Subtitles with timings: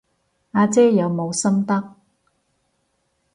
[0.53, 1.93] 阿姐有冇心得？